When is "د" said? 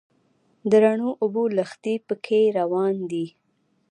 0.69-0.71